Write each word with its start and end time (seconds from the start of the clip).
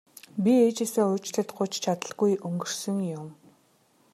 Би 0.43 0.51
ээжээсээ 0.65 1.05
уучлалт 1.09 1.49
гуйж 1.57 1.73
чадалгүй 1.83 2.31
өнгөрсөн 2.47 2.97
юм. 3.19 3.25